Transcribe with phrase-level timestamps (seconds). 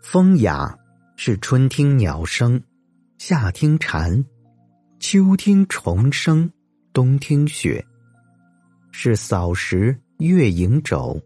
[0.00, 0.78] 风雅
[1.16, 2.62] 是春听鸟声，
[3.18, 4.24] 夏听蝉，
[5.00, 6.50] 秋听虫声，
[6.92, 7.84] 冬听雪。
[8.92, 11.20] 是扫时月影肘，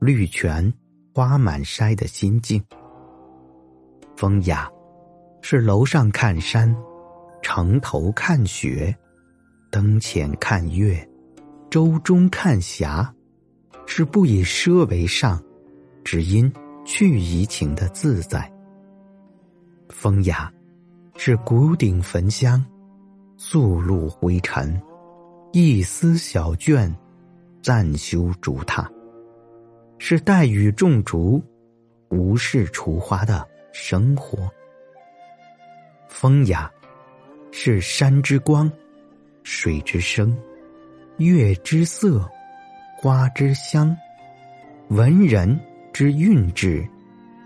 [0.00, 0.72] 绿泉
[1.12, 2.62] 花满筛的心境。
[4.16, 4.70] 风雅
[5.42, 6.74] 是楼上看山，
[7.42, 8.96] 城头看雪，
[9.70, 11.06] 灯前看月，
[11.68, 13.12] 舟中看霞。
[13.88, 15.40] 是不以奢为上，
[16.02, 16.52] 只因。
[16.86, 18.50] 去怡情的自在，
[19.88, 20.50] 风雅
[21.16, 22.64] 是古鼎焚香，
[23.36, 24.80] 素露灰尘，
[25.52, 26.94] 一丝小卷，
[27.60, 28.86] 暂修竹榻，
[29.98, 31.42] 是黛雨种竹，
[32.08, 34.48] 无事除花的生活。
[36.08, 36.70] 风雅
[37.50, 38.70] 是山之光，
[39.42, 40.34] 水之声，
[41.18, 42.30] 月之色，
[42.96, 43.94] 花之香，
[44.88, 45.60] 文人。
[45.98, 46.86] 之韵致，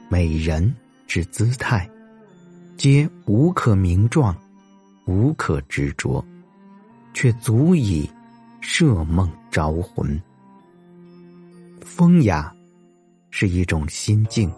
[0.08, 0.74] 美人
[1.06, 1.88] 之姿态，
[2.76, 4.36] 皆无可名状，
[5.04, 6.20] 无可执着，
[7.14, 8.10] 却足以
[8.60, 10.20] 摄梦招魂。
[11.80, 12.52] 风雅
[13.30, 14.52] 是一种心境。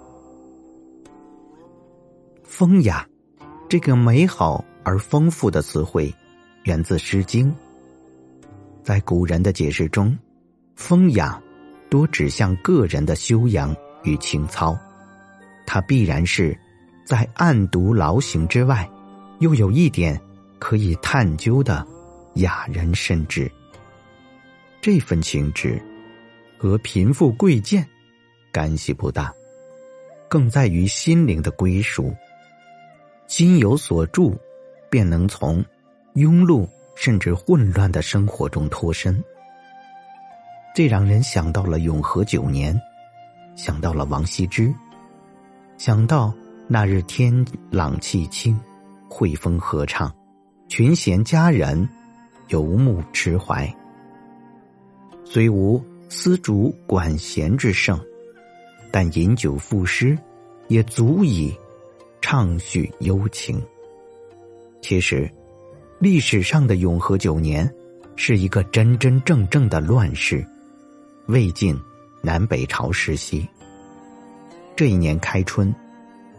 [2.45, 3.07] 风雅
[3.69, 6.11] 这个美好而丰富的词汇，
[6.63, 7.51] 源自《诗经》。
[8.83, 10.19] 在古人的解释中，
[10.77, 11.39] 风雅。
[11.93, 14.75] 多指向个人的修养与情操，
[15.67, 16.59] 它必然是
[17.05, 18.91] 在暗读劳形之外，
[19.41, 20.19] 又有一点
[20.59, 21.87] 可以探究的
[22.37, 23.53] 雅人深志。
[24.81, 25.79] 这份情致
[26.57, 27.87] 和贫富贵贱
[28.51, 29.31] 干系不大，
[30.31, 32.11] 更在于心灵的归属。
[33.27, 34.35] 心有所住，
[34.89, 35.63] 便能从
[36.15, 39.23] 庸碌甚至混乱的生活中脱身。
[40.75, 42.79] 这让人想到了永和九年，
[43.57, 44.73] 想到了王羲之，
[45.77, 46.33] 想到
[46.67, 48.59] 那日天朗气清，
[49.07, 50.11] 惠风和畅，
[50.69, 51.87] 群贤佳人
[52.49, 53.71] 游目痴怀。
[55.25, 58.01] 虽无丝竹管弦之盛，
[58.91, 60.19] 但饮酒赋诗，
[60.69, 61.55] 也足以
[62.23, 63.63] 畅叙幽情。
[64.81, 65.31] 其实，
[65.99, 67.71] 历史上的永和九年
[68.17, 70.43] 是一个真真正正的乱世。
[71.27, 71.81] 魏晋
[72.21, 73.49] 南北朝时期，
[74.75, 75.73] 这一年开春，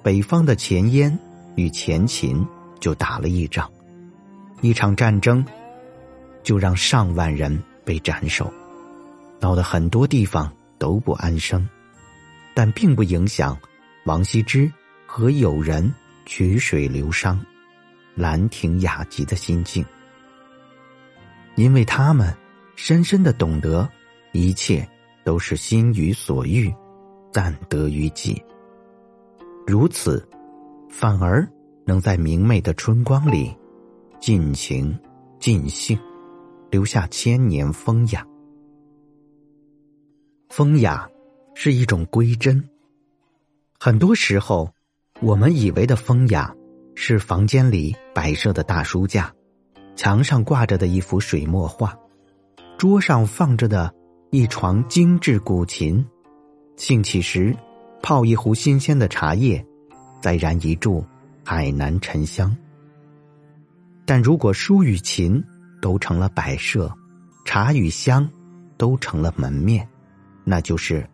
[0.04, 1.18] 北方的前燕
[1.56, 2.46] 与前秦
[2.82, 3.72] 就打了一仗，
[4.62, 5.44] 一场战争
[6.44, 8.52] 就让上万人被斩首，
[9.40, 11.66] 闹得很多地方都不安生，
[12.54, 13.58] 但并不影响
[14.06, 14.70] 王羲之
[15.06, 15.90] 和友人
[16.26, 17.40] 曲水流觞、
[18.16, 19.84] 兰亭雅集的心境，
[21.56, 22.36] 因为他们
[22.76, 23.90] 深深的懂得。
[24.34, 24.88] 一切
[25.24, 26.74] 都是心与所欲，
[27.32, 28.44] 但得于己。
[29.66, 30.28] 如此，
[30.90, 31.48] 反而
[31.86, 33.56] 能在明媚的春光里
[34.20, 34.98] 尽情
[35.40, 35.98] 尽兴，
[36.72, 38.26] 留下千年风雅。
[40.50, 41.08] 风雅
[41.54, 42.68] 是一种归真。
[43.80, 44.68] 很多时候，
[45.22, 46.54] 我们以为的风雅
[46.96, 49.32] 是房间里摆设的大书架，
[49.96, 51.96] 墙上挂着的一幅水墨画，
[52.80, 53.94] 桌上放着的。
[54.34, 56.04] 一床精致古琴，
[56.76, 57.56] 兴起时
[58.02, 59.64] 泡一壶新鲜的茶叶，
[60.20, 61.06] 再燃一柱
[61.46, 62.52] 海南沉香。
[64.08, 65.40] 但如果书与琴
[65.80, 66.92] 都成了摆设，
[67.46, 68.28] 茶与香
[68.76, 69.88] 都成了门面，
[70.44, 71.08] 那就是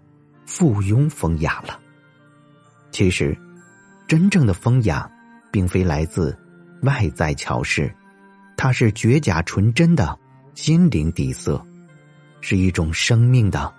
[0.46, 1.78] 附庸风雅了。
[2.90, 3.38] 其实，
[4.08, 5.12] 真正的风雅，
[5.52, 6.34] 并非来自
[6.84, 7.94] 外在巧饰，
[8.56, 10.18] 它是绝假纯真的
[10.56, 11.62] 心灵底色。
[12.42, 13.74] 是一种生命的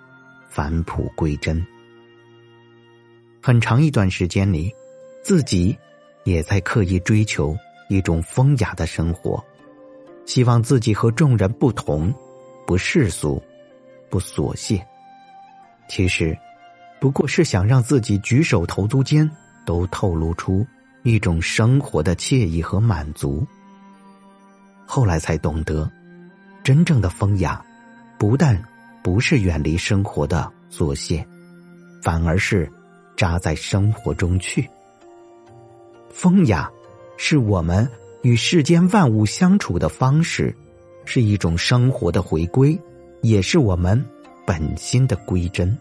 [0.49, 1.65] 返璞归真。
[3.41, 4.73] 很长一段时间里，
[5.23, 5.77] 自己
[6.23, 7.57] 也在刻意追求
[7.89, 9.43] 一种风雅的生活，
[10.25, 12.13] 希望自己和众人不同，
[12.67, 13.41] 不世俗，
[14.09, 14.85] 不琐屑。
[15.89, 16.37] 其实，
[16.99, 19.29] 不过是想让自己举手投足间
[19.65, 20.65] 都透露出
[21.03, 23.45] 一种生活的惬意和满足。
[24.85, 25.89] 后来才懂得，
[26.63, 27.59] 真正的风雅。
[28.21, 28.55] 不但
[29.01, 31.27] 不是远离生活的琐屑，
[32.03, 32.71] 反而是
[33.17, 34.69] 扎在生活中去。
[36.11, 36.69] 风雅
[37.17, 37.89] 是我们
[38.21, 40.55] 与世间万物相处的方式，
[41.03, 42.79] 是一种生活的回归，
[43.23, 43.99] 也是我们
[44.45, 45.75] 本心的归真。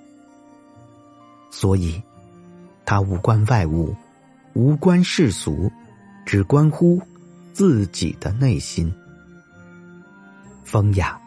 [1.51, 2.03] 所以，
[2.87, 3.95] 它无关外物，
[4.55, 5.71] 无关世俗，
[6.25, 6.99] 只关乎
[7.53, 8.91] 自己的内心。
[10.65, 11.21] 风雅。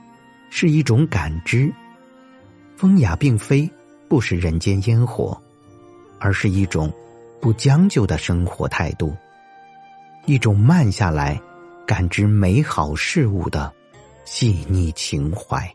[0.56, 1.74] 是一种感知，
[2.78, 3.68] 风雅并非
[4.08, 5.36] 不食人间烟火，
[6.20, 6.94] 而是一种
[7.42, 9.18] 不将就的生活态度，
[10.28, 11.42] 一种慢下来
[11.88, 13.74] 感知美好事物的
[14.26, 15.68] 细腻情怀。